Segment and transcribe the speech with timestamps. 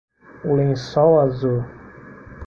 [0.47, 1.59] O lençol azul.